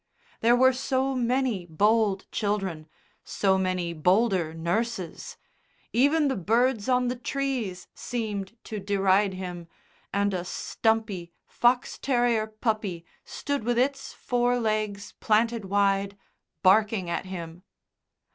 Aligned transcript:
There 0.39 0.55
were 0.55 0.73
so 0.73 1.13
many 1.13 1.67
bold 1.67 2.25
children 2.31 2.87
so 3.23 3.59
many 3.59 3.93
bolder 3.93 4.51
nurses; 4.51 5.37
even 5.93 6.27
the 6.27 6.35
birds 6.35 6.89
on 6.89 7.07
the 7.07 7.15
trees 7.15 7.87
seemed 7.93 8.57
to 8.63 8.79
deride 8.79 9.35
him, 9.35 9.67
and 10.11 10.33
a 10.33 10.43
stumpy 10.43 11.31
fox 11.45 11.99
terrier 11.99 12.47
puppy 12.47 13.05
stood 13.25 13.63
with 13.63 13.77
its 13.77 14.11
four 14.11 14.59
legs 14.59 15.11
planted 15.19 15.65
wide 15.65 16.17
barking 16.63 17.07
at 17.07 17.25
him. 17.27 17.61